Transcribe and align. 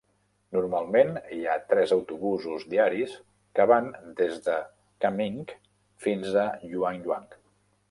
Normalment 0.55 1.11
hi 1.35 1.41
ha 1.49 1.57
tres 1.73 1.93
autobusos 1.97 2.65
diaris 2.71 3.13
que 3.59 3.67
van 3.73 3.91
des 4.23 4.41
de 4.49 4.57
Kunming 5.07 5.47
fins 6.09 6.35
a 6.49 6.51
Yuanyang. 6.75 7.33